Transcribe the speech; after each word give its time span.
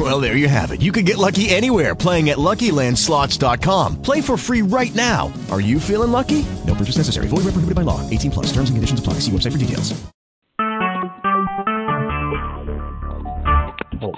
Well, 0.00 0.18
there 0.18 0.34
you 0.34 0.48
have 0.48 0.70
it. 0.70 0.80
You 0.80 0.92
can 0.92 1.04
get 1.04 1.18
lucky 1.18 1.50
anywhere 1.50 1.94
playing 1.94 2.30
at 2.30 2.38
LuckyLandSlots.com. 2.38 4.00
Play 4.00 4.22
for 4.22 4.38
free 4.38 4.62
right 4.62 4.94
now. 4.94 5.30
Are 5.50 5.60
you 5.60 5.78
feeling 5.78 6.10
lucky? 6.10 6.46
No 6.66 6.74
purchase 6.74 6.96
necessary. 6.96 7.26
Void 7.28 7.44
where 7.44 7.52
prohibited 7.52 7.74
by 7.74 7.82
law. 7.82 8.00
18 8.08 8.30
plus. 8.30 8.46
Terms 8.46 8.70
and 8.70 8.78
conditions 8.78 8.98
apply. 8.98 9.14
See 9.20 9.30
website 9.30 9.52
for 9.52 9.58
details. 9.58 10.02
Oh, 14.00 14.14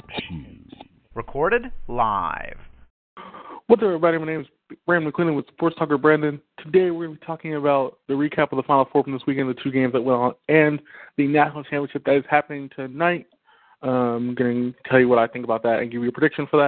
Recorded 1.17 1.73
live. 1.89 2.59
What's 3.67 3.83
up, 3.83 3.87
everybody? 3.87 4.19
My 4.19 4.27
name 4.27 4.43
is 4.43 4.47
Brandon 4.87 5.11
McClendon 5.11 5.35
with 5.35 5.49
Sports 5.49 5.75
Talker 5.77 5.99
Brandon. 5.99 6.41
Today 6.63 6.93
we're 6.93 7.07
going 7.07 7.17
to 7.17 7.21
be 7.21 7.27
talking 7.27 7.57
about 7.57 7.99
the 8.07 8.15
recap 8.15 8.53
of 8.53 8.57
the 8.57 8.63
Final 8.63 8.87
Four 8.93 9.03
from 9.03 9.15
this 9.15 9.23
weekend, 9.27 9.49
the 9.49 9.61
two 9.61 9.73
games 9.73 9.93
that 9.95 10.03
went 10.03 10.21
on, 10.21 10.35
and 10.49 10.81
the 11.17 11.27
national 11.27 11.65
championship 11.65 12.05
that 12.05 12.15
is 12.15 12.25
happening 12.31 12.71
tonight. 12.77 13.27
Um, 13.83 14.31
I'm 14.31 14.35
going 14.35 14.73
to 14.73 14.89
tell 14.89 15.01
you 15.01 15.09
what 15.09 15.19
I 15.19 15.27
think 15.27 15.45
about 15.45 15.63
that 15.65 15.81
and 15.81 15.91
give 15.91 16.03
you 16.03 16.09
a 16.09 16.13
prediction 16.13 16.47
for 16.51 16.59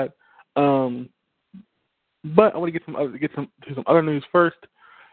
that. 0.57 0.61
Um, 0.61 1.09
but 2.25 2.55
I 2.55 2.59
want 2.59 2.73
to 2.73 2.79
get 2.79 2.85
some 2.87 2.97
other, 2.97 3.17
get 3.19 3.31
some 3.35 3.49
to 3.69 3.75
some 3.75 3.85
other 3.87 4.03
news 4.03 4.25
first. 4.33 4.57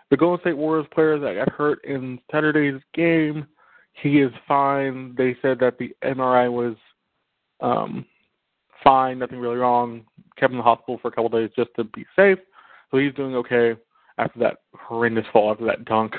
The 0.09 0.18
Golden 0.18 0.42
State 0.42 0.58
Warriors 0.58 0.88
player 0.94 1.20
that 1.20 1.36
got 1.36 1.50
hurt 1.50 1.84
in 1.86 2.20
Saturday's 2.32 2.82
game, 2.94 3.48
he 3.94 4.20
is 4.20 4.32
fine. 4.48 5.16
They 5.18 5.38
said 5.42 5.59
that 5.59 5.78
the 5.78 5.95
MRI 6.04 6.52
was 6.52 6.76
um, 7.62 8.06
fine, 8.84 9.20
nothing 9.20 9.40
really 9.40 9.58
wrong. 9.58 10.06
Kept 10.38 10.52
him 10.52 10.53
in 10.53 10.58
the 10.58 10.64
hospital 10.64 11.00
for 11.02 11.09
a 11.09 11.12
couple 11.12 11.30
days 11.30 11.50
just 11.56 11.70
to 11.75 11.84
be 11.84 12.06
safe. 12.16 12.40
So 12.90 12.97
he's 12.97 13.14
doing 13.14 13.36
okay 13.36 13.75
after 14.18 14.40
that 14.40 14.58
horrendous 14.75 15.25
fall, 15.31 15.52
after 15.52 15.66
that 15.66 15.86
dunk, 15.86 16.14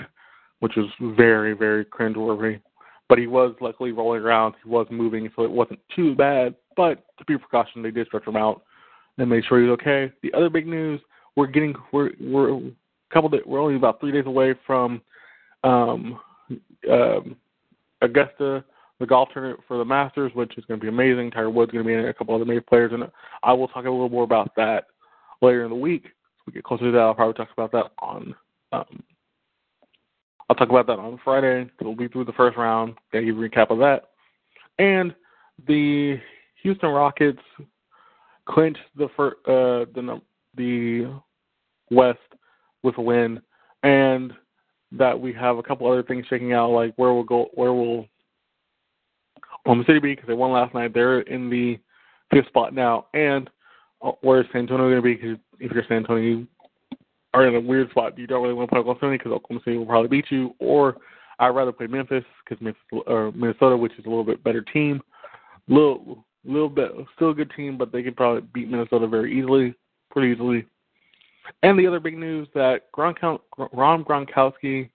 which 0.61 0.77
was 0.77 0.89
very, 1.17 1.53
very 1.53 1.84
cringeworthy. 1.84 2.61
But 3.13 3.19
he 3.19 3.27
was 3.27 3.55
luckily 3.61 3.93
rolling 3.93 4.23
around. 4.23 4.55
He 4.65 4.71
was 4.71 4.87
moving, 4.91 5.31
so 5.37 5.43
it 5.43 5.51
wasn't 5.51 5.81
too 5.95 6.15
bad. 6.15 6.55
But 6.79 7.05
to 7.19 7.27
be 7.27 7.37
precaution, 7.37 7.83
they 7.83 7.91
did 7.91 8.07
stretch 8.07 8.27
him 8.27 8.37
out 8.37 8.63
and 9.19 9.29
make 9.29 9.45
sure 9.45 9.61
he's 9.61 9.69
okay. 9.73 10.11
The 10.23 10.33
other 10.33 10.49
big 10.49 10.67
news: 10.67 10.99
we're 11.37 11.49
getting 11.49 11.75
we're 11.93 12.13
we're 12.19 12.55
a 12.55 12.71
couple 13.13 13.29
days, 13.29 13.43
we're 13.45 13.61
only 13.61 13.77
about 13.77 14.01
three 14.01 14.13
days 14.13 14.25
away 14.25 14.55
from 14.67 15.03
um, 15.63 16.19
um, 16.91 17.37
Augusta, 18.01 18.65
the 18.99 19.07
golf 19.07 19.29
tournament 19.35 19.61
for 19.69 19.77
the 19.77 19.85
Masters, 19.85 20.33
which 20.33 20.57
is 20.57 20.65
going 20.65 20.81
to 20.81 20.83
be 20.83 20.89
amazing. 20.89 21.31
Tiger 21.33 21.51
Woods 21.51 21.71
going 21.71 21.85
to 21.85 21.87
be 21.87 21.93
in 21.93 22.01
it, 22.01 22.09
a 22.09 22.15
couple 22.15 22.35
other 22.35 22.47
major 22.47 22.63
players, 22.63 22.93
and 22.95 23.05
I 23.43 23.53
will 23.53 23.69
talk 23.69 23.85
a 23.85 23.91
little 23.91 24.09
more 24.09 24.25
about 24.25 24.57
that 24.57 24.87
later 25.43 25.65
in 25.65 25.71
the 25.71 25.77
week. 25.77 26.07
As 26.07 26.47
we 26.47 26.55
get 26.55 26.65
closer 26.65 26.87
to 26.87 26.93
that, 26.93 26.99
I'll 26.99 27.15
probably 27.15 27.35
talk 27.35 27.51
about 27.53 27.73
that 27.73 27.93
on. 27.99 28.35
Um, 28.73 29.03
I'll 30.53 30.56
talk 30.56 30.69
about 30.69 30.86
that 30.89 30.98
on 30.98 31.19
Friday. 31.25 31.70
We'll 31.81 31.95
be 31.95 32.08
through 32.08 32.27
the 32.27 32.33
first 32.34 32.58
round. 32.58 32.97
Give 33.11 33.25
you 33.25 33.42
a 33.42 33.48
recap 33.48 33.70
of 33.70 33.78
that, 33.78 34.11
and 34.78 35.14
the 35.67 36.20
Houston 36.62 36.91
Rockets 36.91 37.41
clinched 38.44 38.83
the 38.94 39.09
fir- 39.17 39.39
uh, 39.47 39.86
the 39.94 40.20
the 40.55 41.22
West 41.91 42.19
with 42.83 42.98
a 42.98 43.00
win, 43.00 43.41
and 43.83 44.34
that 44.91 45.19
we 45.19 45.33
have 45.33 45.56
a 45.56 45.62
couple 45.62 45.91
other 45.91 46.03
things 46.03 46.27
shaking 46.28 46.53
out, 46.53 46.69
like 46.69 46.92
where 46.97 47.14
we'll 47.14 47.22
go, 47.22 47.48
where 47.55 47.72
will 47.72 48.06
Oklahoma 49.61 49.84
City 49.87 50.00
be 50.00 50.14
because 50.14 50.28
they 50.28 50.34
won 50.34 50.53
last 50.53 50.75
night. 50.75 50.92
They're 50.92 51.20
in 51.20 51.48
the 51.48 51.78
fifth 52.31 52.48
spot 52.48 52.75
now, 52.75 53.06
and 53.14 53.48
uh, 54.03 54.12
where 54.20 54.42
is 54.42 54.47
San 54.53 54.62
Antonio 54.62 54.91
going 54.91 54.97
to 54.97 55.03
be? 55.03 55.14
Because 55.14 55.39
if 55.61 55.72
you're 55.72 55.84
San 55.88 55.97
Antonio, 55.97 56.22
you 56.22 56.47
are 57.34 57.47
in 57.47 57.54
a 57.54 57.60
weird 57.60 57.91
spot. 57.91 58.19
You 58.19 58.26
don't 58.26 58.43
really 58.43 58.54
want 58.54 58.69
to 58.69 58.75
play 58.75 58.81
Oklahoma 58.81 59.00
City 59.00 59.19
because 59.19 59.32
Oklahoma 59.32 59.62
City 59.65 59.76
will 59.76 59.87
probably 59.87 60.09
beat 60.09 60.31
you, 60.31 60.54
or 60.59 60.97
I'd 61.38 61.48
rather 61.48 61.72
play 61.72 61.87
Memphis 61.87 62.25
because 62.44 62.62
Minnesota, 62.62 63.76
which 63.76 63.93
is 63.98 64.04
a 64.04 64.09
little 64.09 64.25
bit 64.25 64.44
better 64.44 64.62
team, 64.62 65.00
little 65.69 66.25
little 66.44 66.69
bit 66.69 66.91
still 67.15 67.31
a 67.31 67.34
good 67.34 67.53
team, 67.56 67.78
but 67.78 67.92
they 67.92 68.03
could 68.03 68.16
probably 68.16 68.42
beat 68.53 68.69
Minnesota 68.69 69.06
very 69.06 69.38
easily, 69.38 69.75
pretty 70.10 70.32
easily. 70.32 70.66
And 71.62 71.78
the 71.78 71.87
other 71.87 72.00
big 72.00 72.19
news 72.19 72.48
that 72.54 72.91
Gronkow, 72.92 73.41
Ron 73.72 74.04
Gronkowski 74.04 74.91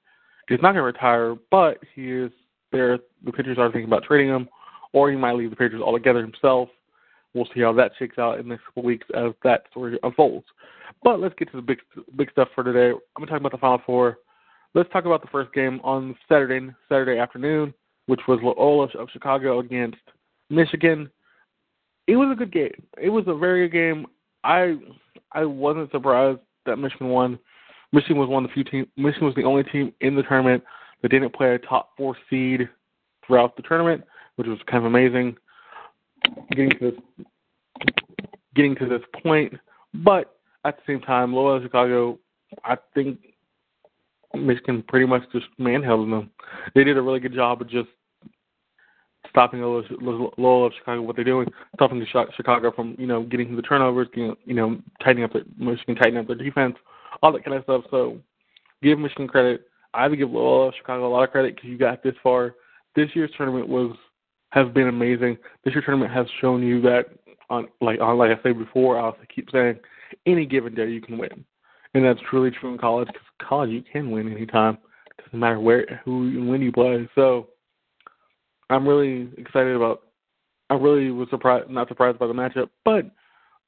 is 0.49 0.59
not 0.61 0.73
going 0.73 0.75
to 0.75 0.81
retire, 0.83 1.35
but 1.51 1.79
he 1.95 2.11
is 2.11 2.31
there. 2.71 2.99
The 3.25 3.31
Patriots 3.31 3.59
are 3.59 3.71
thinking 3.71 3.87
about 3.87 4.03
trading 4.03 4.27
him, 4.27 4.49
or 4.93 5.09
he 5.09 5.17
might 5.17 5.35
leave 5.35 5.49
the 5.49 5.55
Patriots 5.55 5.83
altogether 5.85 6.21
himself. 6.21 6.69
We'll 7.33 7.47
see 7.53 7.61
how 7.61 7.73
that 7.73 7.91
shakes 7.99 8.17
out 8.17 8.39
in 8.39 8.47
the 8.47 8.55
next 8.55 8.65
couple 8.65 8.83
weeks 8.83 9.07
as 9.15 9.33
that 9.43 9.63
story 9.71 9.99
unfolds. 10.03 10.45
But 11.03 11.19
let's 11.19 11.35
get 11.37 11.51
to 11.51 11.57
the 11.57 11.61
big 11.61 11.79
big 12.15 12.31
stuff 12.31 12.49
for 12.55 12.63
today. 12.63 12.97
I'm 13.15 13.25
to 13.25 13.29
talk 13.29 13.39
about 13.39 13.51
the 13.51 13.57
Final 13.57 13.81
Four. 13.85 14.17
Let's 14.73 14.89
talk 14.91 15.05
about 15.05 15.21
the 15.21 15.29
first 15.29 15.53
game 15.53 15.79
on 15.83 16.15
Saturday 16.27 16.69
Saturday 16.89 17.19
afternoon, 17.19 17.73
which 18.07 18.21
was 18.27 18.39
Loyola 18.41 18.87
of 18.99 19.09
Chicago 19.11 19.59
against 19.59 19.97
Michigan. 20.49 21.09
It 22.07 22.15
was 22.15 22.29
a 22.31 22.35
good 22.35 22.51
game. 22.51 22.83
It 23.01 23.09
was 23.09 23.25
a 23.27 23.35
very 23.35 23.67
good 23.67 23.73
game. 23.73 24.05
I 24.43 24.75
I 25.31 25.45
wasn't 25.45 25.91
surprised 25.91 26.39
that 26.65 26.77
Michigan 26.77 27.09
won. 27.09 27.39
Michigan 27.91 28.17
was 28.17 28.29
one 28.29 28.43
of 28.43 28.49
the 28.49 28.53
few 28.53 28.63
teams. 28.63 28.87
Michigan 28.97 29.27
was 29.27 29.35
the 29.35 29.43
only 29.43 29.63
team 29.63 29.93
in 30.01 30.15
the 30.15 30.23
tournament 30.23 30.63
that 31.01 31.09
didn't 31.09 31.33
play 31.33 31.53
a 31.53 31.59
top 31.59 31.91
four 31.95 32.15
seed 32.29 32.67
throughout 33.25 33.55
the 33.55 33.63
tournament, 33.63 34.03
which 34.35 34.47
was 34.47 34.59
kind 34.69 34.83
of 34.83 34.85
amazing. 34.85 35.35
Getting 36.51 36.71
to 36.71 36.91
this, 36.91 37.25
getting 38.55 38.75
to 38.75 38.85
this 38.87 39.01
point, 39.23 39.53
but 39.93 40.36
at 40.67 40.77
the 40.77 40.83
same 40.85 41.01
time, 41.01 41.33
Loyola 41.33 41.61
Chicago, 41.63 42.19
I 42.63 42.77
think 42.93 43.19
Michigan 44.35 44.83
pretty 44.87 45.05
much 45.05 45.23
just 45.31 45.45
manhandled 45.57 46.11
them. 46.11 46.29
They 46.75 46.83
did 46.83 46.97
a 46.97 47.01
really 47.01 47.19
good 47.19 47.33
job 47.33 47.61
of 47.61 47.69
just 47.69 47.89
stopping 49.29 49.61
Loyola 49.61 50.65
of 50.65 50.73
Chicago 50.77 51.01
what 51.01 51.15
they're 51.15 51.25
doing, 51.25 51.47
stopping 51.75 52.05
Chicago 52.05 52.71
from 52.71 52.95
you 52.99 53.07
know 53.07 53.23
getting 53.23 53.55
the 53.55 53.61
turnovers, 53.61 54.07
you 54.13 54.27
know, 54.27 54.35
you 54.45 54.53
know 54.53 54.79
tightening 55.03 55.23
up 55.23 55.33
their 55.33 55.43
Michigan 55.57 55.95
tightening 55.95 56.19
up 56.19 56.27
their 56.27 56.35
defense, 56.35 56.75
all 57.21 57.31
that 57.31 57.45
kind 57.45 57.55
of 57.55 57.63
stuff. 57.63 57.83
So 57.89 58.17
give 58.83 58.99
Michigan 58.99 59.27
credit. 59.27 59.67
I 59.93 60.07
would 60.07 60.19
give 60.19 60.31
Loyola 60.31 60.67
of 60.67 60.75
Chicago 60.77 61.07
a 61.07 61.11
lot 61.11 61.23
of 61.23 61.31
credit 61.31 61.55
because 61.55 61.69
you 61.69 61.77
got 61.77 62.03
this 62.03 62.15
far. 62.21 62.55
This 62.95 63.09
year's 63.13 63.31
tournament 63.37 63.67
was 63.69 63.95
has 64.49 64.67
been 64.73 64.87
amazing. 64.87 65.37
This 65.63 65.73
year's 65.73 65.85
tournament 65.85 66.11
has 66.11 66.27
shown 66.41 66.61
you 66.61 66.81
that 66.81 67.05
on 67.49 67.67
like 67.79 68.01
on 68.01 68.17
like 68.17 68.31
I 68.37 68.41
said 68.43 68.57
before, 68.57 68.97
I 68.97 69.03
also 69.03 69.19
keep 69.33 69.49
saying 69.51 69.79
any 70.25 70.45
given 70.45 70.75
day 70.75 70.89
you 70.89 71.01
can 71.01 71.17
win, 71.17 71.45
and 71.93 72.05
that's 72.05 72.19
truly 72.29 72.51
true 72.51 72.71
in 72.71 72.77
college 72.77 73.07
because 73.07 73.21
college 73.47 73.69
you 73.69 73.83
can 73.91 74.11
win 74.11 74.31
anytime. 74.31 74.77
Doesn't 75.23 75.39
matter 75.39 75.59
where 75.59 76.01
who 76.05 76.23
and 76.23 76.49
when 76.49 76.61
you 76.61 76.71
play. 76.71 77.07
So 77.15 77.47
I'm 78.69 78.87
really 78.87 79.29
excited 79.37 79.75
about. 79.75 80.03
I 80.69 80.75
really 80.75 81.11
was 81.11 81.29
surprised, 81.29 81.69
not 81.69 81.87
surprised 81.87 82.19
by 82.19 82.27
the 82.27 82.33
matchup, 82.33 82.69
but 82.83 83.09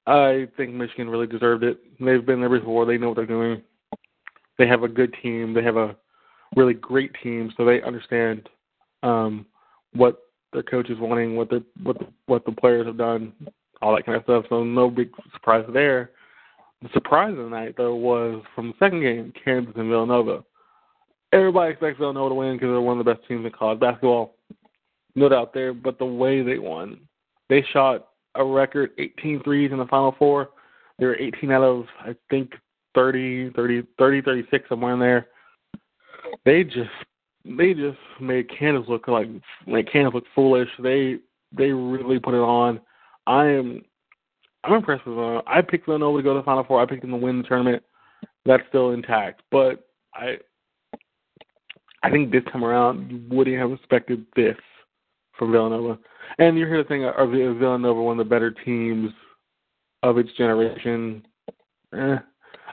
I 0.05 0.47
think 0.57 0.73
Michigan 0.73 1.09
really 1.09 1.27
deserved 1.27 1.63
it. 1.63 1.79
They've 1.99 2.25
been 2.25 2.39
there 2.39 2.49
before. 2.49 2.85
They 2.85 2.97
know 2.97 3.09
what 3.09 3.15
they're 3.15 3.25
doing. 3.25 3.61
They 4.57 4.67
have 4.67 4.83
a 4.83 4.87
good 4.89 5.15
team. 5.21 5.53
They 5.53 5.63
have 5.63 5.77
a 5.77 5.95
really 6.55 6.73
great 6.73 7.11
team, 7.23 7.53
so 7.55 7.63
they 7.63 7.81
understand 7.81 8.49
um, 9.03 9.45
what 9.93 10.19
their 10.51 10.63
coach 10.63 10.89
is 10.89 10.99
wanting, 10.99 11.35
what 11.35 11.49
the 11.49 11.63
what 11.83 11.99
the, 11.99 12.07
what 12.25 12.45
the 12.45 12.51
players 12.51 12.87
have 12.87 12.97
done, 12.97 13.33
all 13.81 13.95
that 13.95 14.05
kind 14.05 14.17
of 14.17 14.23
stuff. 14.23 14.45
So 14.49 14.63
no 14.63 14.89
big 14.89 15.11
surprise 15.33 15.65
there. 15.71 16.11
The 16.81 16.89
surprise 16.93 17.31
of 17.31 17.37
the 17.37 17.49
night 17.49 17.75
though 17.77 17.95
was 17.95 18.43
from 18.55 18.69
the 18.69 18.73
second 18.79 19.01
game, 19.01 19.33
Kansas 19.43 19.73
and 19.75 19.89
Villanova. 19.89 20.43
Everybody 21.31 21.71
expects 21.71 21.99
Villanova 21.99 22.29
to 22.29 22.35
win 22.35 22.55
because 22.55 22.69
they're 22.69 22.81
one 22.81 22.99
of 22.99 23.05
the 23.05 23.13
best 23.13 23.27
teams 23.27 23.45
in 23.45 23.51
college 23.51 23.79
basketball 23.79 24.35
no 25.15 25.29
doubt 25.29 25.53
there. 25.53 25.73
But 25.73 25.99
the 25.99 26.05
way 26.05 26.41
they 26.41 26.57
won, 26.57 26.99
they 27.49 27.63
shot 27.73 28.09
a 28.35 28.43
record 28.43 28.91
18 28.97 29.43
threes 29.43 29.71
in 29.71 29.77
the 29.77 29.85
Final 29.87 30.15
Four. 30.17 30.49
They 30.97 31.05
were 31.05 31.17
18 31.17 31.51
out 31.51 31.63
of 31.63 31.85
I 32.01 32.15
think 32.29 32.53
30, 32.95 33.51
30, 33.51 33.83
30, 33.97 34.21
36 34.21 34.69
somewhere 34.69 34.93
in 34.93 34.99
there. 34.99 35.27
They 36.45 36.63
just 36.63 36.89
they 37.45 37.73
just 37.73 37.97
made 38.19 38.49
Kansas 38.57 38.89
look 38.89 39.07
like 39.07 39.27
make 39.65 39.91
Kansas 39.91 40.13
look 40.13 40.25
foolish. 40.35 40.69
They 40.79 41.17
they 41.51 41.71
really 41.71 42.19
put 42.19 42.33
it 42.33 42.41
on. 42.41 42.79
I 43.27 43.45
am 43.45 43.83
I'm 44.63 44.73
impressed 44.73 45.05
with 45.05 45.15
them. 45.15 45.41
I 45.47 45.61
picked 45.61 45.85
Villanova 45.85 46.17
to 46.17 46.23
go 46.23 46.33
to 46.33 46.39
the 46.39 46.43
Final 46.43 46.63
Four. 46.63 46.81
I 46.81 46.85
picked 46.85 47.01
them 47.01 47.11
to 47.11 47.17
win 47.17 47.41
the 47.41 47.47
tournament. 47.47 47.83
That's 48.45 48.63
still 48.69 48.91
intact, 48.91 49.41
but 49.51 49.87
I 50.13 50.37
I 52.03 52.09
think 52.09 52.31
this 52.31 52.43
time 52.51 52.63
around 52.63 53.11
you 53.11 53.21
wouldn't 53.29 53.57
have 53.57 53.71
expected 53.71 54.25
this 54.35 54.55
from 55.37 55.51
Villanova. 55.51 55.97
And 56.37 56.57
you're 56.57 56.67
here 56.67 56.83
to 56.83 56.87
think 56.87 57.03
are 57.03 57.27
Villanova 57.27 58.01
one 58.01 58.19
of 58.19 58.25
the 58.25 58.29
better 58.29 58.51
teams 58.51 59.11
of 60.03 60.17
its 60.17 60.29
generation, 60.37 61.25
eh, 61.93 62.17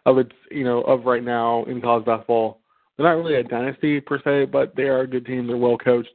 of 0.04 0.18
its 0.18 0.32
you 0.50 0.64
know 0.64 0.82
of 0.82 1.04
right 1.04 1.24
now 1.24 1.64
in 1.64 1.80
college 1.80 2.04
basketball. 2.04 2.60
They're 2.96 3.06
not 3.06 3.22
really 3.22 3.34
a 3.34 3.42
dynasty 3.42 4.00
per 4.00 4.20
se, 4.22 4.46
but 4.46 4.74
they 4.74 4.84
are 4.84 5.00
a 5.00 5.06
good 5.06 5.26
team. 5.26 5.46
They're 5.46 5.56
well 5.56 5.78
coached. 5.78 6.10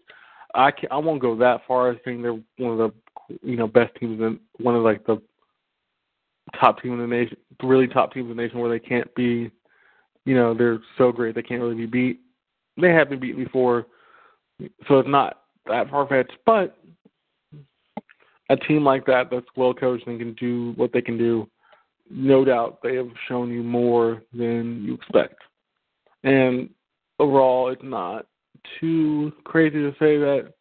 I 0.55 0.71
can 0.71 0.89
I 0.91 0.97
won't 0.97 1.21
go 1.21 1.35
that 1.37 1.61
far 1.67 1.91
as 1.91 1.97
saying 2.03 2.21
they're 2.21 2.39
one 2.57 2.71
of 2.71 2.77
the 2.77 3.37
you 3.43 3.55
know 3.55 3.67
best 3.67 3.95
teams 3.99 4.19
in 4.21 4.39
one 4.57 4.75
of 4.75 4.83
like 4.83 5.05
the 5.05 5.21
top 6.59 6.81
team 6.81 6.93
in 6.93 6.99
the 6.99 7.07
nation, 7.07 7.37
really 7.63 7.87
top 7.87 8.13
teams 8.13 8.29
in 8.29 8.35
the 8.35 8.41
nation 8.41 8.59
where 8.59 8.69
they 8.69 8.79
can't 8.79 9.13
be, 9.15 9.51
you 10.25 10.35
know, 10.35 10.53
they're 10.53 10.79
so 10.97 11.11
great 11.11 11.35
they 11.35 11.41
can't 11.41 11.61
really 11.61 11.75
be 11.75 11.85
beat. 11.85 12.19
They 12.79 12.89
have 12.89 13.09
been 13.09 13.19
beaten 13.19 13.43
before, 13.43 13.87
so 14.87 14.99
it's 14.99 15.09
not 15.09 15.41
that 15.67 15.89
far 15.89 16.07
fetched. 16.07 16.37
But 16.45 16.77
a 18.49 18.57
team 18.57 18.83
like 18.83 19.05
that 19.05 19.29
that's 19.31 19.45
well 19.55 19.73
coached 19.73 20.07
and 20.07 20.19
can 20.19 20.33
do 20.33 20.73
what 20.75 20.91
they 20.93 21.01
can 21.01 21.17
do, 21.17 21.49
no 22.09 22.43
doubt 22.43 22.79
they 22.83 22.95
have 22.95 23.09
shown 23.27 23.49
you 23.49 23.63
more 23.63 24.21
than 24.33 24.83
you 24.83 24.95
expect. 24.95 25.35
And 26.23 26.69
overall, 27.19 27.69
it's 27.69 27.81
not 27.83 28.25
too 28.79 29.31
crazy 29.43 29.77
to 29.77 29.91
say 29.91 30.17
that 30.17 30.53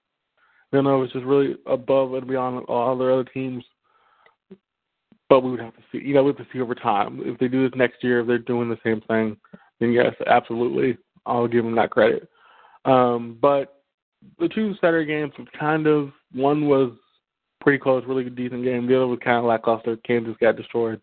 Villanova 0.70 1.04
is 1.04 1.12
just 1.12 1.24
really 1.24 1.56
above 1.66 2.14
and 2.14 2.26
beyond 2.26 2.64
all 2.66 2.96
the 2.96 3.12
other 3.12 3.24
teams. 3.24 3.64
But 5.30 5.40
we 5.40 5.52
would 5.52 5.60
have 5.60 5.76
to 5.76 5.82
see, 5.90 5.98
you 6.04 6.12
know, 6.12 6.24
we 6.24 6.30
have 6.30 6.38
to 6.38 6.46
see 6.52 6.60
over 6.60 6.74
time. 6.74 7.20
If 7.24 7.38
they 7.38 7.48
do 7.48 7.62
this 7.66 7.78
next 7.78 8.04
year, 8.04 8.20
if 8.20 8.26
they're 8.26 8.38
doing 8.38 8.68
the 8.68 8.78
same 8.84 9.00
thing, 9.02 9.36
then 9.78 9.92
yes, 9.92 10.12
absolutely, 10.26 10.98
I'll 11.24 11.48
give 11.48 11.64
them 11.64 11.76
that 11.76 11.90
credit. 11.90 12.28
Um, 12.84 13.38
but 13.40 13.82
the 14.38 14.48
two 14.48 14.74
Saturday 14.80 15.06
games 15.06 15.32
was 15.38 15.46
kind 15.58 15.86
of 15.86 16.10
one 16.32 16.66
was 16.66 16.92
pretty 17.60 17.78
close, 17.78 18.04
really 18.06 18.28
decent 18.28 18.64
game. 18.64 18.86
The 18.86 18.96
other 18.96 19.06
was 19.06 19.20
kind 19.24 19.38
of 19.38 19.44
lackluster. 19.44 19.96
Kansas 19.98 20.34
got 20.40 20.56
destroyed. 20.56 21.00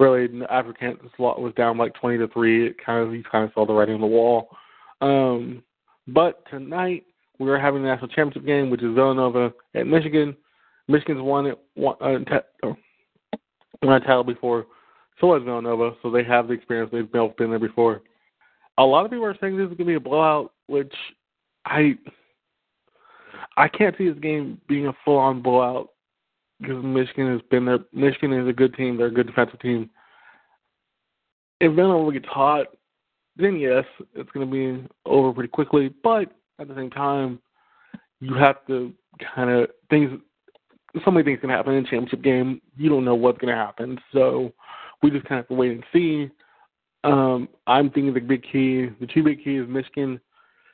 Really, 0.00 0.28
after 0.50 0.72
Kansas 0.72 1.10
was 1.18 1.52
down 1.56 1.78
like 1.78 1.94
twenty 1.94 2.18
to 2.18 2.26
three, 2.28 2.66
it 2.66 2.84
kind 2.84 3.06
of 3.06 3.14
you 3.14 3.22
kind 3.22 3.44
of 3.44 3.52
saw 3.54 3.64
the 3.64 3.72
writing 3.72 3.94
on 3.94 4.00
the 4.00 4.06
wall. 4.06 4.48
Um, 5.00 5.62
but 6.08 6.42
tonight 6.50 7.04
we 7.38 7.48
are 7.48 7.58
having 7.58 7.82
the 7.82 7.88
national 7.88 8.08
championship 8.08 8.44
game, 8.44 8.70
which 8.70 8.82
is 8.82 8.94
Villanova 8.94 9.52
at 9.74 9.86
Michigan. 9.86 10.36
Michigan's 10.88 11.22
won 11.22 11.46
it 11.46 11.58
won, 11.76 11.94
uh, 12.00 12.18
t- 12.18 12.68
won 13.82 13.94
a 13.94 14.00
title 14.00 14.24
before, 14.24 14.66
so 15.20 15.34
has 15.34 15.42
Villanova, 15.42 15.92
so 16.02 16.10
they 16.10 16.24
have 16.24 16.48
the 16.48 16.54
experience. 16.54 16.90
They've 16.92 17.10
both 17.10 17.36
been 17.36 17.50
there 17.50 17.58
before. 17.58 18.02
A 18.78 18.84
lot 18.84 19.04
of 19.04 19.10
people 19.10 19.26
are 19.26 19.36
saying 19.40 19.56
this 19.56 19.64
is 19.64 19.76
going 19.76 19.78
to 19.78 19.84
be 19.86 19.94
a 19.94 20.00
blowout, 20.00 20.52
which 20.66 20.94
I 21.64 21.98
I 23.56 23.68
can't 23.68 23.96
see 23.98 24.08
this 24.08 24.18
game 24.20 24.60
being 24.68 24.86
a 24.86 24.92
full-on 25.04 25.42
blowout 25.42 25.90
because 26.60 26.82
Michigan 26.84 27.32
has 27.32 27.42
been 27.50 27.64
there. 27.64 27.80
Michigan 27.92 28.32
is 28.32 28.48
a 28.48 28.52
good 28.52 28.74
team. 28.74 28.96
They're 28.96 29.06
a 29.06 29.12
good 29.12 29.26
defensive 29.26 29.60
team. 29.60 29.90
If 31.60 31.74
Villanova 31.74 32.12
gets 32.12 32.28
hot, 32.28 32.66
then 33.36 33.56
yes, 33.56 33.84
it's 34.14 34.30
going 34.30 34.48
to 34.48 34.52
be 34.52 34.88
over 35.06 35.32
pretty 35.32 35.48
quickly. 35.48 35.92
But 36.02 36.32
at 36.60 36.68
the 36.68 36.74
same 36.74 36.90
time, 36.90 37.40
you 38.20 38.34
have 38.34 38.64
to 38.66 38.92
kind 39.34 39.50
of 39.50 39.70
things. 39.90 40.20
So 41.04 41.10
many 41.10 41.24
things 41.24 41.40
can 41.40 41.50
happen 41.50 41.74
in 41.74 41.84
a 41.84 41.88
championship 41.88 42.22
game. 42.22 42.60
You 42.76 42.88
don't 42.88 43.04
know 43.04 43.14
what's 43.14 43.38
going 43.38 43.54
to 43.54 43.60
happen, 43.60 43.98
so 44.12 44.52
we 45.02 45.10
just 45.10 45.26
kind 45.26 45.38
of 45.38 45.44
have 45.44 45.48
to 45.48 45.54
wait 45.54 45.72
and 45.72 45.84
see. 45.92 46.30
Um, 47.04 47.48
I'm 47.66 47.90
thinking 47.90 48.14
the 48.14 48.20
big 48.20 48.42
key, 48.42 48.88
the 49.00 49.06
two 49.06 49.22
big 49.22 49.44
keys, 49.44 49.64
Michigan. 49.68 50.20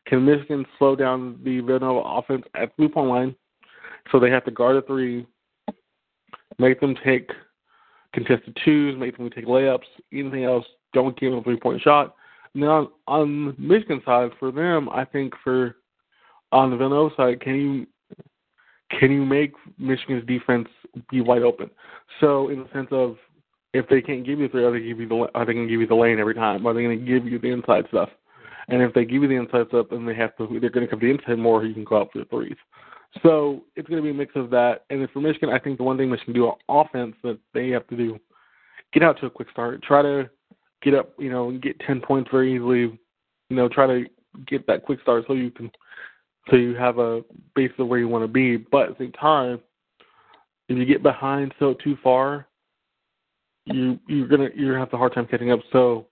Can 0.06 0.24
Michigan 0.24 0.64
slow 0.78 0.94
down 0.96 1.40
the 1.44 1.60
Villanova 1.60 2.00
offense 2.00 2.44
at 2.54 2.74
three 2.76 2.88
point 2.88 3.08
line? 3.08 3.34
So 4.12 4.20
they 4.20 4.30
have 4.30 4.44
to 4.44 4.50
guard 4.50 4.76
a 4.76 4.82
three, 4.82 5.26
make 6.58 6.80
them 6.80 6.94
take 7.04 7.30
contested 8.12 8.56
twos, 8.64 8.98
make 8.98 9.16
them 9.16 9.30
take 9.30 9.46
layups, 9.46 9.80
anything 10.12 10.44
else. 10.44 10.64
Don't 10.92 11.18
give 11.18 11.32
them 11.32 11.40
a 11.40 11.42
three 11.42 11.58
point 11.58 11.82
shot. 11.82 12.14
Now 12.54 12.90
on 13.08 13.54
Michigan 13.58 14.02
side, 14.04 14.30
for 14.38 14.52
them, 14.52 14.88
I 14.90 15.04
think 15.04 15.34
for 15.42 15.76
on 16.52 16.70
the 16.70 16.76
Villanova 16.76 17.14
side, 17.16 17.40
can 17.40 17.54
you 17.56 17.86
can 18.90 19.10
you 19.10 19.24
make 19.24 19.52
Michigan's 19.78 20.26
defense 20.26 20.68
be 21.10 21.20
wide 21.20 21.42
open? 21.42 21.70
So 22.20 22.48
in 22.48 22.60
the 22.60 22.68
sense 22.72 22.88
of 22.90 23.16
if 23.72 23.88
they 23.88 24.00
can't 24.00 24.24
give 24.24 24.38
you 24.38 24.48
three, 24.48 24.64
are 24.64 24.72
they 24.72 24.80
give 24.80 25.00
you 25.00 25.08
the 25.08 25.28
are 25.34 25.44
they 25.44 25.52
going 25.52 25.66
to 25.66 25.72
give 25.72 25.80
you 25.80 25.86
the 25.86 25.94
lane 25.94 26.18
every 26.18 26.34
time? 26.34 26.66
Are 26.66 26.74
they 26.74 26.82
going 26.82 26.98
to 26.98 27.04
give 27.04 27.26
you 27.26 27.38
the 27.38 27.50
inside 27.50 27.86
stuff? 27.88 28.08
And 28.68 28.80
if 28.80 28.94
they 28.94 29.04
give 29.04 29.22
you 29.22 29.28
the 29.28 29.34
inside 29.34 29.66
stuff, 29.68 29.86
then 29.90 30.06
they 30.06 30.14
have 30.14 30.36
to 30.36 30.46
they're 30.60 30.70
going 30.70 30.86
to 30.86 30.90
come 30.90 31.00
to 31.00 31.06
the 31.06 31.12
inside 31.12 31.38
more. 31.38 31.64
You 31.64 31.74
can 31.74 31.84
go 31.84 32.00
out 32.00 32.10
for 32.12 32.20
the 32.20 32.24
threes. 32.26 32.56
So 33.22 33.62
it's 33.76 33.88
going 33.88 34.02
to 34.02 34.02
be 34.02 34.10
a 34.10 34.14
mix 34.14 34.32
of 34.36 34.50
that. 34.50 34.84
And 34.90 35.08
for 35.10 35.20
Michigan, 35.20 35.50
I 35.50 35.58
think 35.58 35.78
the 35.78 35.84
one 35.84 35.96
thing 35.96 36.10
Michigan 36.10 36.34
do 36.34 36.46
on 36.46 36.56
offense 36.68 37.14
that 37.22 37.38
they 37.52 37.68
have 37.70 37.86
to 37.88 37.96
do, 37.96 38.18
get 38.92 39.02
out 39.02 39.20
to 39.20 39.26
a 39.26 39.30
quick 39.30 39.48
start. 39.50 39.82
Try 39.82 40.02
to 40.02 40.30
get 40.82 40.94
up, 40.94 41.12
you 41.18 41.30
know, 41.30 41.52
get 41.58 41.78
10 41.80 42.00
points 42.00 42.30
very 42.30 42.54
easily. 42.54 42.98
You 43.50 43.56
know, 43.56 43.68
try 43.68 43.86
to 43.86 44.04
get 44.46 44.66
that 44.66 44.84
quick 44.84 45.00
start 45.02 45.24
so 45.26 45.34
you 45.34 45.50
can, 45.50 45.70
so 46.50 46.56
you 46.56 46.74
have 46.74 46.98
a 46.98 47.22
base 47.54 47.70
of 47.78 47.88
where 47.88 47.98
you 47.98 48.08
want 48.08 48.24
to 48.24 48.28
be. 48.28 48.56
But 48.56 48.90
at 48.90 48.98
the 48.98 49.04
same 49.04 49.12
time, 49.12 49.60
if 50.68 50.78
you 50.78 50.84
get 50.84 51.02
behind 51.02 51.54
so 51.58 51.74
too 51.74 51.96
far, 52.02 52.46
you 53.66 53.98
you're 54.08 54.28
gonna 54.28 54.48
you're 54.54 54.72
gonna 54.72 54.84
have 54.84 54.92
a 54.92 54.98
hard 54.98 55.14
time 55.14 55.26
catching 55.26 55.52
up. 55.52 55.60
So, 55.72 56.06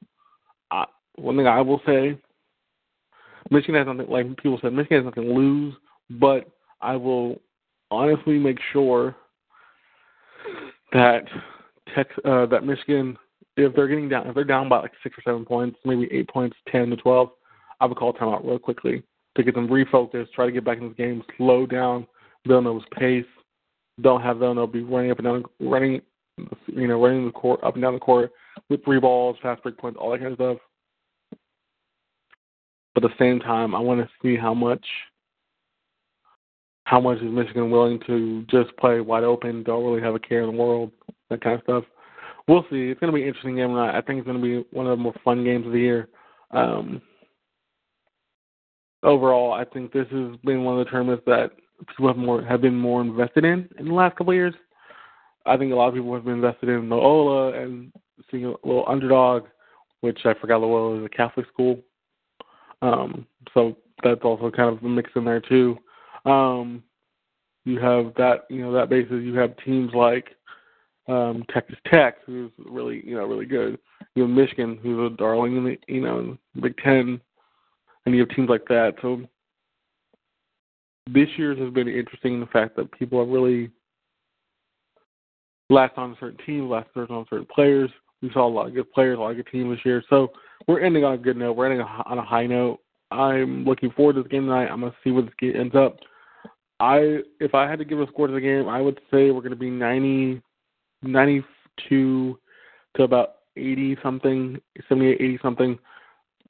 I, 0.71 0.87
one 1.17 1.37
thing 1.37 1.47
I 1.47 1.61
will 1.61 1.83
say, 1.87 2.19
Michigan 3.51 3.75
has 3.75 3.87
nothing 3.87 4.11
like 4.11 4.37
people 4.39 4.59
said. 4.63 4.73
Michigan 4.73 4.99
has 4.99 5.05
nothing 5.05 5.29
to 5.29 5.35
lose, 5.35 5.75
but 6.11 6.49
I 6.81 6.97
will 6.97 7.41
honestly 7.91 8.39
make 8.39 8.59
sure 8.73 9.15
that 10.93 11.25
Tex, 11.95 12.11
uh, 12.25 12.47
that 12.47 12.65
Michigan 12.65 13.19
if 13.59 13.75
they're 13.75 13.89
getting 13.89 14.09
down, 14.09 14.27
if 14.27 14.35
they're 14.35 14.45
down 14.45 14.71
by 14.71 14.81
like 14.81 14.93
six 15.03 15.17
or 15.19 15.23
seven 15.23 15.45
points, 15.45 15.79
maybe 15.85 16.09
eight 16.11 16.29
points, 16.29 16.57
ten 16.71 16.89
to 16.89 16.97
twelve, 16.97 17.31
I 17.81 17.87
would 17.87 17.99
call 17.99 18.15
timeout 18.15 18.47
real 18.47 18.59
quickly 18.59 19.03
to 19.37 19.43
get 19.43 19.55
them 19.55 19.69
refocused, 19.69 20.33
try 20.33 20.47
to 20.47 20.53
get 20.53 20.65
back 20.65 20.79
in 20.79 20.89
this 20.89 20.97
game, 20.97 21.23
slow 21.37 21.67
down 21.67 22.07
Villanova's 22.47 22.85
pace. 22.99 23.27
Don't 24.01 24.23
have 24.23 24.39
Villanova 24.39 24.73
be 24.73 24.83
running 24.83 25.11
up 25.11 25.19
and 25.19 25.27
down, 25.27 25.45
running, 25.61 26.01
you 26.67 26.89
know, 26.89 27.03
running 27.03 27.27
the 27.27 27.33
court 27.33 27.63
up 27.63 27.75
and 27.75 27.83
down 27.83 27.95
the 27.95 28.01
court 28.01 28.33
with 28.69 28.85
three 28.85 29.01
balls, 29.01 29.37
fast 29.43 29.63
break 29.63 29.77
points, 29.77 29.99
all 30.01 30.11
that 30.11 30.21
kind 30.21 30.33
of 30.33 30.37
stuff. 30.37 30.59
But 32.95 33.05
at 33.05 33.11
the 33.11 33.25
same 33.25 33.41
time, 33.41 33.75
I 33.75 33.81
want 33.81 34.01
to 34.01 34.09
see 34.23 34.37
how 34.37 34.55
much, 34.55 34.85
how 36.85 37.01
much 37.01 37.19
is 37.19 37.31
Michigan 37.31 37.71
willing 37.71 38.01
to 38.07 38.45
just 38.51 38.77
play 38.77 39.01
wide 39.01 39.25
open, 39.25 39.63
don't 39.63 39.85
really 39.85 40.03
have 40.03 40.15
a 40.15 40.19
care 40.19 40.43
in 40.43 40.51
the 40.51 40.63
world, 40.63 40.91
that 41.31 41.43
kind 41.43 41.57
of 41.57 41.63
stuff 41.63 41.85
we'll 42.49 42.65
see. 42.71 42.91
It's 42.91 43.01
going 43.01 43.13
to 43.13 43.17
be 43.17 43.23
an 43.23 43.29
interesting 43.29 43.57
game. 43.57 43.75
I 43.75 44.01
think 44.01 44.19
it's 44.19 44.27
going 44.27 44.41
to 44.41 44.43
be 44.43 44.67
one 44.77 44.87
of 44.87 44.97
the 44.97 45.03
more 45.03 45.15
fun 45.25 45.45
games 45.45 45.67
of 45.67 45.73
the 45.73 45.79
year. 45.79 46.09
Um, 46.51 47.01
overall, 49.03 49.53
I 49.53 49.65
think 49.65 49.93
this 49.93 50.07
has 50.11 50.37
been 50.45 50.65
one 50.65 50.79
of 50.79 50.85
the 50.85 50.91
tournaments 50.91 51.25
that 51.27 51.51
people 51.89 52.09
have 52.09 52.17
more 52.17 52.43
have 52.43 52.61
been 52.61 52.79
more 52.79 53.01
invested 53.01 53.45
in 53.45 53.69
in 53.79 53.89
the 53.89 53.95
last 53.95 54.17
couple 54.17 54.33
of 54.33 54.37
years. 54.37 54.55
I 55.47 55.57
think 55.57 55.73
a 55.73 55.77
lot 55.77 55.89
of 55.89 55.95
people 55.95 56.15
have 56.15 56.25
been 56.25 56.35
invested 56.35 56.69
in 56.69 56.89
Loyola 56.89 57.61
and 57.61 57.93
seeing 58.31 58.45
a 58.45 58.55
little 58.65 58.85
underdog, 58.87 59.45
which 60.01 60.21
I 60.25 60.35
forgot 60.35 60.61
Loyola 60.61 61.01
is 61.01 61.07
a 61.07 61.09
Catholic 61.09 61.47
school. 61.53 61.81
Um, 62.81 63.27
so 63.55 63.77
that's 64.05 64.23
also 64.23 64.51
kind 64.51 64.77
of 64.77 64.83
a 64.83 64.89
mix 64.89 65.11
in 65.17 65.25
there 65.25 65.41
too. 65.41 65.77
Um, 66.25 66.83
you 67.65 67.79
have 67.81 68.15
that, 68.17 68.47
you 68.51 68.61
know, 68.61 68.73
that 68.73 68.89
basis. 68.89 69.23
You 69.23 69.35
have 69.39 69.57
teams 69.65 69.93
like 69.95 70.29
um, 71.09 71.45
Texas 71.53 71.79
Tech, 71.93 72.17
who's 72.25 72.51
really 72.59 73.03
you 73.05 73.17
know 73.17 73.25
really 73.25 73.47
good. 73.47 73.79
You 74.15 74.23
have 74.23 74.31
Michigan, 74.31 74.79
who's 74.83 75.13
a 75.13 75.17
darling 75.17 75.57
in 75.57 75.65
the 75.65 75.79
you 75.89 76.01
know 76.01 76.37
Big 76.61 76.77
Ten, 76.79 77.21
and 78.05 78.15
you 78.15 78.21
have 78.21 78.31
teams 78.31 78.49
like 78.49 78.67
that. 78.69 78.95
So 79.03 79.23
this 81.11 81.29
year's 81.37 81.59
has 81.59 81.73
been 81.73 81.89
interesting 81.89 82.35
in 82.35 82.41
the 82.41 82.47
fact 82.47 82.77
that 82.77 82.93
people 82.93 83.19
are 83.21 83.27
really 83.27 83.71
latched 85.71 85.99
on 85.99 86.17
certain 86.21 86.39
teams, 86.45 86.71
latched 86.71 86.97
on 86.97 87.27
certain 87.29 87.47
players. 87.53 87.91
We 88.21 88.31
saw 88.33 88.47
a 88.47 88.49
lot 88.49 88.69
of 88.69 88.75
good 88.75 88.93
players, 88.93 89.19
a 89.19 89.21
lot 89.21 89.31
of 89.31 89.37
good 89.37 89.49
teams 89.51 89.77
this 89.77 89.85
year. 89.85 90.03
So 90.09 90.33
we're 90.69 90.81
ending 90.81 91.05
on 91.05 91.15
a 91.15 91.19
good 91.19 91.37
note. 91.37 91.55
We're 91.55 91.71
ending 91.71 91.81
on 91.81 92.19
a 92.19 92.25
high 92.25 92.47
note. 92.47 92.79
I'm 93.11 93.65
looking 93.65 93.91
forward 93.91 94.15
to 94.15 94.23
this 94.23 94.31
game 94.31 94.47
tonight. 94.47 94.69
I'm 94.69 94.81
gonna 94.81 94.95
see 95.03 95.11
where 95.11 95.23
this 95.23 95.35
game 95.39 95.55
ends 95.57 95.75
up. 95.75 95.99
I 96.81 97.19
if 97.41 97.55
I 97.55 97.69
had 97.69 97.79
to 97.79 97.85
give 97.85 98.01
a 98.01 98.07
score 98.07 98.27
to 98.27 98.33
the 98.33 98.41
game, 98.41 98.69
I 98.69 98.81
would 98.81 99.01
say 99.11 99.31
we're 99.31 99.43
gonna 99.43 99.57
be 99.57 99.71
90 99.71 100.41
92 101.03 102.39
to 102.97 103.03
about 103.03 103.35
80 103.57 103.97
something, 104.03 104.61
78, 104.89 105.21
80 105.21 105.39
something. 105.43 105.79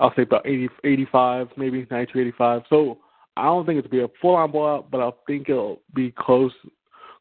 I'll 0.00 0.14
say 0.14 0.22
about 0.22 0.46
80, 0.46 0.68
85, 0.84 1.48
maybe 1.56 1.86
92, 1.90 2.20
85. 2.20 2.62
So 2.68 2.98
I 3.36 3.44
don't 3.44 3.66
think 3.66 3.78
it'll 3.78 3.90
be 3.90 4.02
a 4.02 4.08
full 4.20 4.34
on 4.34 4.50
blowout, 4.50 4.90
but 4.90 5.00
I 5.00 5.10
think 5.26 5.48
it'll 5.48 5.80
be 5.94 6.12
close, 6.16 6.52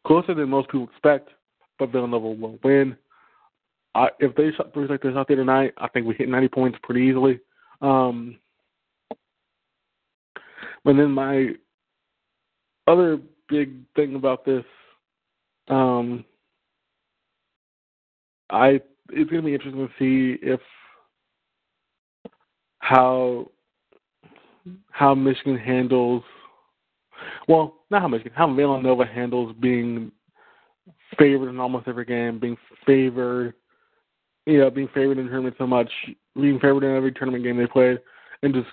closer 0.05 0.33
than 0.33 0.49
most 0.49 0.69
people 0.69 0.87
expect. 0.91 1.29
But 1.79 1.91
Villanova 1.91 2.27
will 2.27 2.59
win. 2.63 2.95
I, 3.95 4.09
if 4.19 4.35
they 4.35 4.51
shot 4.51 4.73
threes 4.73 4.89
like 4.89 5.01
this 5.01 5.15
out 5.15 5.27
there 5.27 5.37
tonight, 5.37 5.73
I 5.77 5.87
think 5.89 6.05
we 6.05 6.15
hit 6.15 6.29
90 6.29 6.47
points 6.49 6.79
pretty 6.83 7.01
easily. 7.01 7.39
Um, 7.81 8.37
but 10.83 10.95
then 10.95 11.11
my 11.11 11.49
other 12.87 13.19
big 13.49 13.73
thing 13.95 14.15
about 14.15 14.45
this 14.45 14.63
um, 15.67 16.25
I 18.49 18.81
it's 19.13 19.29
to 19.29 19.41
be 19.41 19.53
interesting 19.53 19.87
to 19.87 19.93
see 19.97 20.39
if 20.41 20.59
how 22.81 23.49
how 24.91 25.15
Michigan 25.15 25.57
handles 25.57 26.23
well, 27.47 27.75
not 27.89 28.01
how 28.01 28.07
Michigan, 28.07 28.33
how 28.35 28.53
Villanova 28.53 29.05
handles 29.05 29.55
being 29.59 30.11
favored 31.17 31.49
in 31.49 31.59
almost 31.59 31.87
every 31.87 32.05
game, 32.05 32.39
being 32.39 32.57
favored, 32.85 33.53
you 34.45 34.59
know, 34.59 34.69
being 34.69 34.89
favored 34.93 35.17
in 35.17 35.27
tournament 35.27 35.55
so 35.57 35.67
much, 35.67 35.89
being 36.35 36.59
favored 36.59 36.83
in 36.83 36.95
every 36.95 37.11
tournament 37.11 37.43
game 37.43 37.57
they 37.57 37.67
played, 37.67 37.99
and 38.43 38.53
just 38.53 38.67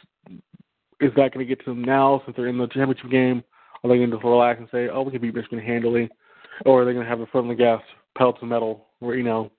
is 1.01 1.13
that 1.15 1.33
going 1.33 1.39
to 1.39 1.45
get 1.45 1.65
to 1.65 1.71
them 1.71 1.85
now 1.85 2.23
since 2.25 2.37
they're 2.37 2.49
in 2.49 2.59
the 2.59 2.67
championship 2.69 3.11
game? 3.11 3.43
Are 3.85 3.89
they 3.91 3.97
going 3.97 4.11
to 4.11 4.17
just 4.17 4.25
relax 4.25 4.59
and 4.59 4.69
say, 4.73 4.89
"Oh, 4.89 5.03
we 5.03 5.13
can 5.13 5.21
beat 5.21 5.35
Michigan 5.35 5.61
handily," 5.61 6.09
or 6.65 6.83
are 6.83 6.85
they 6.85 6.93
going 6.93 7.05
to 7.05 7.11
have 7.11 7.21
a 7.21 7.27
foot 7.27 7.41
on 7.41 7.49
the 7.49 7.55
gas, 7.55 7.83
pedal 8.17 8.33
to 8.35 8.47
metal, 8.47 8.87
where 8.99 9.17
you 9.17 9.23
know, 9.23 9.51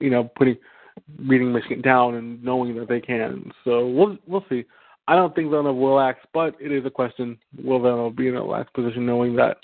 you 0.00 0.10
know, 0.10 0.24
putting 0.36 0.56
beating 1.28 1.52
Michigan 1.52 1.80
down 1.80 2.14
and 2.14 2.42
knowing 2.42 2.76
that 2.76 2.88
they 2.88 3.00
can? 3.00 3.50
So 3.64 3.88
we'll 3.88 4.18
we'll 4.26 4.44
see. 4.48 4.64
I 5.08 5.16
don't 5.16 5.34
think 5.34 5.50
Villanova 5.50 5.78
will 5.78 6.00
act, 6.00 6.26
but 6.32 6.54
it 6.60 6.70
is 6.72 6.86
a 6.86 6.90
question. 6.90 7.38
Will 7.62 7.80
Villanova 7.80 8.14
be 8.14 8.28
in 8.28 8.36
a 8.36 8.44
lax 8.44 8.70
position 8.72 9.04
knowing 9.04 9.34
that 9.36 9.58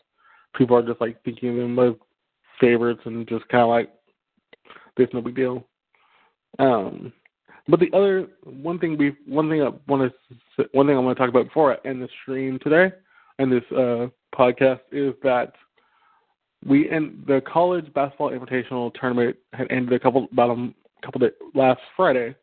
people 0.56 0.76
are 0.76 0.82
just 0.82 1.00
like 1.00 1.22
thinking 1.24 1.50
of 1.50 1.56
them 1.56 1.78
as 1.78 1.94
favorites 2.60 3.00
and 3.04 3.28
just 3.28 3.48
kind 3.48 3.62
of 3.62 3.68
like, 3.68 3.90
there's 4.96 5.08
no 5.12 5.20
big 5.20 5.36
deal. 5.36 5.64
Um, 6.58 7.12
but 7.68 7.78
the 7.78 7.90
other 7.92 8.26
one 8.44 8.78
thing 8.78 8.96
we 8.96 9.14
one 9.26 9.48
thing 9.48 9.62
I 9.62 9.70
want 9.86 10.12
to 10.56 10.68
one 10.72 10.86
thing 10.86 10.96
I 10.96 11.00
want 11.00 11.16
to 11.16 11.20
talk 11.20 11.28
about 11.28 11.46
before 11.46 11.72
I 11.72 11.88
end 11.88 12.02
the 12.02 12.08
stream 12.22 12.58
today 12.58 12.90
and 13.38 13.52
this 13.52 13.62
uh, 13.72 14.06
podcast 14.34 14.80
is 14.90 15.14
that 15.22 15.52
we 16.66 16.90
end 16.90 17.24
the 17.26 17.40
college 17.42 17.92
basketball 17.92 18.30
invitational 18.30 18.92
tournament 18.94 19.36
had 19.52 19.70
ended 19.70 19.92
a 19.92 20.00
couple 20.00 20.26
about 20.32 20.50
a 20.50 20.70
couple 21.02 21.20
days 21.20 21.32
last 21.54 21.80
Friday, 21.96 22.34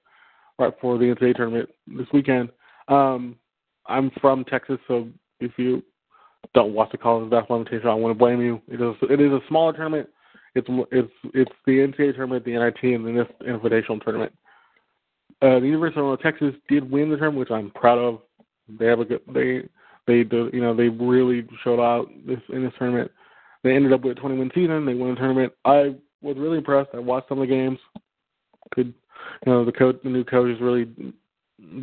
right 0.60 0.74
before 0.74 0.98
the 0.98 1.06
NCAA 1.06 1.36
tournament 1.36 1.70
this 1.88 2.08
weekend. 2.14 2.50
Um, 2.88 3.36
I'm 3.88 4.12
from 4.22 4.44
Texas, 4.46 4.80
so 4.88 5.08
if 5.40 5.52
you 5.58 5.84
don't 6.54 6.74
watch 6.74 6.92
the 6.92 6.98
college 6.98 7.30
basketball 7.30 7.60
invitation, 7.60 7.88
I 7.88 7.94
want 7.94 8.16
to 8.16 8.20
blame 8.20 8.42
you. 8.42 8.62
It 8.68 8.82
is 8.82 8.96
it 9.10 9.22
is 9.22 9.32
a 9.32 9.40
smaller 9.48 9.74
tournament. 9.74 10.10
It's 10.54 10.68
it's 10.92 11.12
it's 11.34 11.52
the 11.66 11.80
NCAA 11.80 12.16
tournament, 12.16 12.46
the 12.46 12.58
NIT, 12.58 12.96
and 12.96 13.06
the 13.06 13.28
invitational 13.46 14.04
tournament. 14.04 14.34
Uh, 15.42 15.60
the 15.60 15.68
University 15.68 16.00
of 16.00 16.22
Texas 16.22 16.56
did 16.70 16.90
win 16.90 17.10
the 17.10 17.18
tournament, 17.18 17.40
which 17.40 17.52
I'm 17.52 17.72
proud 17.72 17.98
of. 17.98 18.22
They 18.80 18.86
have 18.86 19.00
a 19.00 19.06
good 19.06 19.22
they 19.34 19.68
they 20.08 20.20
you 20.20 20.62
know 20.62 20.76
they 20.76 20.90
really 20.90 21.48
showed 21.64 21.82
out 21.82 22.10
this 22.26 22.40
in 22.50 22.64
this 22.64 22.74
tournament. 22.78 23.12
They 23.64 23.76
ended 23.76 23.94
up 23.94 24.02
with 24.02 24.18
a 24.18 24.22
20 24.22 24.38
win 24.38 24.52
season. 24.54 24.86
They 24.86 24.94
won 24.94 25.10
the 25.10 25.16
tournament. 25.16 25.54
I 25.66 25.96
was 26.22 26.38
really 26.38 26.60
impressed. 26.60 26.92
I 26.94 27.00
watched 27.00 27.30
some 27.30 27.40
of 27.42 27.48
the 27.48 27.54
games. 27.54 27.80
Could 28.72 28.94
you 29.46 29.52
know 29.52 29.66
the 29.66 29.72
coach 29.72 29.98
the 30.04 30.10
new 30.10 30.24
coach 30.24 30.50
is 30.50 30.62
really 30.62 30.86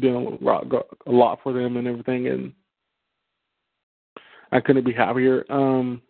doing 0.01 0.39
a 0.43 1.11
lot 1.11 1.39
for 1.43 1.53
them 1.53 1.77
and 1.77 1.87
everything, 1.87 2.29
and 2.29 2.53
I 4.51 4.61
couldn't 4.61 4.85
be 4.85 4.93
happier. 4.93 5.45
Um, 5.51 6.03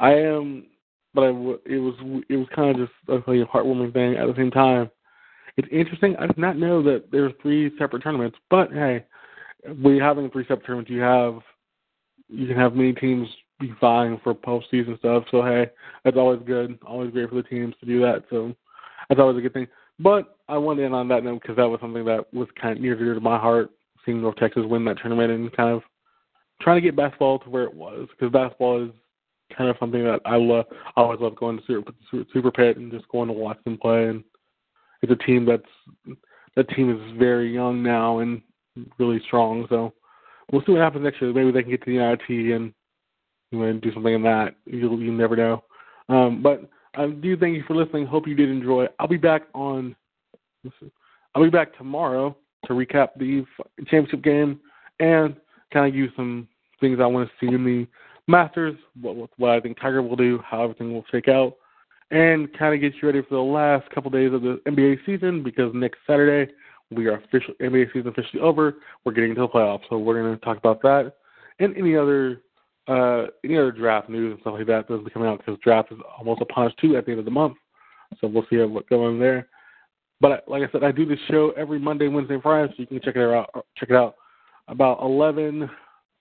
I 0.00 0.12
am, 0.14 0.66
but 1.14 1.24
I 1.24 1.28
w- 1.28 1.60
it 1.66 1.78
was 1.78 1.94
it 2.28 2.36
was 2.36 2.48
kind 2.54 2.70
of 2.70 2.88
just 2.88 3.26
like 3.28 3.40
a 3.40 3.44
heartwarming 3.44 3.92
thing 3.92 4.16
at 4.16 4.26
the 4.26 4.34
same 4.36 4.50
time. 4.50 4.90
It's 5.56 5.68
interesting. 5.72 6.16
I 6.16 6.26
did 6.26 6.38
not 6.38 6.56
know 6.56 6.82
that 6.82 7.10
there 7.10 7.22
there's 7.22 7.32
three 7.42 7.76
separate 7.78 8.02
tournaments, 8.02 8.38
but 8.48 8.72
hey, 8.72 9.04
we 9.82 9.98
having 9.98 10.30
three 10.30 10.44
separate 10.44 10.66
tournaments, 10.66 10.90
you 10.90 11.00
have 11.00 11.40
you 12.28 12.46
can 12.46 12.56
have 12.56 12.74
many 12.74 12.92
teams 12.92 13.28
be 13.58 13.72
vying 13.80 14.20
for 14.22 14.34
postseason 14.34 14.98
stuff. 14.98 15.24
So 15.30 15.42
hey, 15.42 15.70
that's 16.04 16.16
always 16.16 16.40
good. 16.46 16.78
Always 16.86 17.10
great 17.10 17.28
for 17.28 17.36
the 17.36 17.42
teams 17.42 17.74
to 17.80 17.86
do 17.86 18.00
that. 18.00 18.24
So 18.30 18.54
that's 19.08 19.20
always 19.20 19.38
a 19.38 19.40
good 19.40 19.52
thing. 19.52 19.66
But 19.98 20.36
I 20.48 20.56
wanted 20.56 20.84
in 20.84 20.94
on 20.94 21.08
that 21.08 21.24
note 21.24 21.42
because 21.42 21.56
that 21.56 21.68
was 21.68 21.80
something 21.80 22.04
that 22.04 22.32
was 22.32 22.48
kind 22.60 22.76
of 22.76 22.82
near 22.82 22.96
dear 22.96 23.14
to 23.14 23.20
my 23.20 23.38
heart, 23.38 23.70
seeing 24.04 24.22
North 24.22 24.36
Texas 24.36 24.64
win 24.66 24.84
that 24.84 24.98
tournament 24.98 25.32
and 25.32 25.54
kind 25.56 25.74
of 25.74 25.82
trying 26.60 26.76
to 26.76 26.80
get 26.80 26.96
basketball 26.96 27.38
to 27.40 27.50
where 27.50 27.64
it 27.64 27.74
was 27.74 28.08
because 28.10 28.32
basketball 28.32 28.84
is 28.84 28.90
kind 29.56 29.70
of 29.70 29.76
something 29.80 30.02
that 30.04 30.20
I 30.24 30.36
love. 30.36 30.66
I 30.96 31.00
always 31.00 31.20
love 31.20 31.36
going 31.36 31.58
to 31.58 31.64
super, 31.66 31.92
super 32.32 32.50
pit 32.50 32.76
and 32.76 32.92
just 32.92 33.08
going 33.08 33.28
to 33.28 33.34
watch 33.34 33.58
them 33.64 33.78
play. 33.78 34.08
And 34.08 34.22
it's 35.02 35.12
a 35.12 35.26
team 35.26 35.44
that's 35.44 36.16
that 36.56 36.68
team 36.70 36.90
is 36.90 37.18
very 37.18 37.52
young 37.52 37.82
now 37.82 38.18
and 38.18 38.40
really 38.98 39.20
strong. 39.26 39.66
So 39.68 39.92
we'll 40.52 40.62
see 40.64 40.72
what 40.72 40.80
happens 40.80 41.04
next 41.04 41.20
year. 41.20 41.32
Maybe 41.32 41.50
they 41.50 41.62
can 41.62 41.70
get 41.70 41.84
to 41.84 41.92
the 41.92 41.98
NIT 41.98 42.54
and 42.54 42.72
you 43.50 43.58
know, 43.58 43.72
do 43.74 43.92
something 43.92 44.14
in 44.14 44.22
that. 44.22 44.54
You 44.66 44.96
you 44.98 45.12
never 45.12 45.36
know. 45.36 45.64
Um, 46.08 46.42
but 46.42 46.68
I 46.94 47.06
do 47.06 47.36
thank 47.36 47.56
you 47.56 47.64
for 47.66 47.74
listening. 47.74 48.06
Hope 48.06 48.26
you 48.26 48.34
did 48.34 48.48
enjoy. 48.48 48.86
I'll 48.98 49.08
be 49.08 49.16
back 49.16 49.42
on. 49.54 49.94
I'll 51.34 51.44
be 51.44 51.50
back 51.50 51.76
tomorrow 51.76 52.36
to 52.66 52.72
recap 52.72 53.10
the 53.16 53.44
championship 53.86 54.22
game 54.22 54.60
and 55.00 55.36
kind 55.72 55.86
of 55.86 55.94
give 55.94 56.10
some 56.16 56.48
things 56.80 56.98
I 57.00 57.06
want 57.06 57.28
to 57.28 57.46
see 57.46 57.54
in 57.54 57.64
the 57.64 57.86
Masters, 58.26 58.76
what, 59.00 59.30
what 59.38 59.50
I 59.50 59.60
think 59.60 59.80
Tiger 59.80 60.02
will 60.02 60.16
do, 60.16 60.38
how 60.44 60.62
everything 60.62 60.92
will 60.92 61.04
shake 61.10 61.28
out, 61.28 61.54
and 62.10 62.52
kind 62.58 62.74
of 62.74 62.80
get 62.80 62.92
you 63.00 63.08
ready 63.08 63.22
for 63.22 63.36
the 63.36 63.40
last 63.40 63.88
couple 63.90 64.10
days 64.10 64.32
of 64.32 64.42
the 64.42 64.60
NBA 64.66 64.98
season 65.06 65.42
because 65.42 65.72
next 65.74 65.98
Saturday 66.06 66.52
we 66.90 67.06
are 67.06 67.16
official 67.16 67.54
NBA 67.60 67.92
season 67.92 68.08
officially 68.08 68.42
over. 68.42 68.76
We're 69.04 69.12
getting 69.12 69.30
into 69.30 69.42
the 69.42 69.48
playoffs, 69.48 69.82
so 69.88 69.98
we're 69.98 70.22
going 70.22 70.38
to 70.38 70.44
talk 70.44 70.58
about 70.58 70.82
that 70.82 71.14
and 71.58 71.76
any 71.76 71.96
other 71.96 72.42
uh, 72.88 73.26
any 73.44 73.56
other 73.56 73.72
draft 73.72 74.08
news 74.08 74.32
and 74.32 74.40
stuff 74.40 74.54
like 74.56 74.66
that 74.66 74.88
that'll 74.88 75.08
coming 75.10 75.28
out 75.28 75.38
because 75.38 75.60
draft 75.62 75.92
is 75.92 75.98
almost 76.18 76.40
upon 76.40 76.66
us 76.66 76.72
too 76.80 76.96
at 76.96 77.04
the 77.04 77.12
end 77.12 77.18
of 77.18 77.24
the 77.24 77.30
month. 77.30 77.56
So 78.20 78.26
we'll 78.26 78.46
see 78.48 78.56
what's 78.56 78.88
going 78.88 79.14
on 79.14 79.20
there. 79.20 79.48
But 80.20 80.44
like 80.48 80.62
I 80.62 80.72
said, 80.72 80.82
I 80.82 80.90
do 80.90 81.06
this 81.06 81.18
show 81.28 81.52
every 81.56 81.78
Monday, 81.78 82.08
Wednesday, 82.08 82.38
Friday, 82.42 82.72
so 82.72 82.74
you 82.78 82.86
can 82.86 83.00
check 83.02 83.16
it 83.16 83.22
out. 83.22 83.50
Check 83.76 83.90
it 83.90 83.96
out 83.96 84.16
about 84.68 85.00
11 85.00 85.68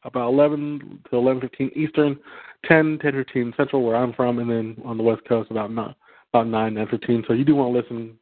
about 0.04 0.30
11 0.30 1.02
to 1.10 1.16
11:15 1.16 1.72
Eastern, 1.76 2.18
10 2.66 3.00
10:15 3.00 3.56
Central, 3.58 3.84
where 3.84 3.96
I'm 3.96 4.14
from, 4.14 4.40
and 4.40 4.50
then 4.50 4.82
on 4.86 4.98
the 4.98 5.04
West 5.04 5.24
Coast 5.26 5.52
about 5.52 5.72
nine, 5.72 5.96
about 6.34 6.48
9 6.48 6.76
9:15. 6.76 7.26
So 7.28 7.34
you 7.34 7.44
do 7.44 7.56
want 7.56 7.74
to 7.74 7.80
listen. 7.80 8.18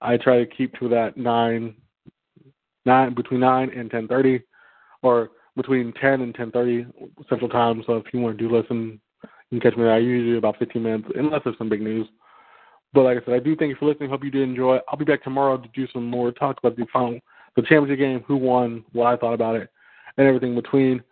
I 0.00 0.16
try 0.16 0.38
to 0.38 0.46
keep 0.46 0.74
to 0.78 0.88
that 0.90 1.16
nine 1.16 1.74
nine 2.84 3.14
between 3.14 3.40
9 3.40 3.70
and 3.70 3.90
10:30, 3.90 4.42
or 5.02 5.30
between 5.56 5.92
10 5.94 6.20
and 6.20 6.34
10:30 6.34 6.86
Central 7.28 7.48
Time. 7.48 7.82
So 7.86 7.96
if 7.96 8.12
you 8.12 8.20
want 8.20 8.36
to 8.38 8.48
do 8.48 8.54
listen, 8.54 9.00
you 9.22 9.60
can 9.60 9.70
catch 9.70 9.76
me 9.76 9.84
there. 9.84 9.92
I 9.92 9.98
usually 9.98 10.32
do 10.32 10.38
about 10.38 10.58
15 10.58 10.82
minutes, 10.82 11.08
unless 11.14 11.42
there's 11.44 11.58
some 11.58 11.68
big 11.68 11.82
news. 11.82 12.08
But 12.92 13.02
like 13.02 13.18
I 13.20 13.24
said, 13.24 13.34
I 13.34 13.38
do 13.40 13.56
thank 13.56 13.70
you 13.70 13.76
for 13.76 13.86
listening. 13.86 14.10
Hope 14.10 14.24
you 14.24 14.30
did 14.30 14.42
enjoy. 14.42 14.78
I'll 14.88 14.98
be 14.98 15.04
back 15.04 15.22
tomorrow 15.24 15.56
to 15.56 15.68
do 15.74 15.86
some 15.92 16.08
more 16.08 16.30
talk 16.32 16.58
about 16.58 16.76
the 16.76 16.86
final 16.92 17.18
the 17.56 17.62
championship 17.62 17.98
game, 17.98 18.20
who 18.26 18.36
won, 18.36 18.84
what 18.92 19.06
I 19.06 19.16
thought 19.16 19.34
about 19.34 19.56
it, 19.56 19.70
and 20.16 20.26
everything 20.26 20.54
between. 20.54 21.02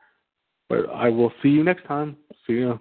But 0.68 0.90
I 0.90 1.08
will 1.08 1.32
see 1.42 1.50
you 1.50 1.62
next 1.62 1.84
time. 1.86 2.16
See 2.46 2.54
you. 2.54 2.80